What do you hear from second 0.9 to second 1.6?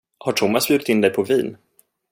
dig på vin?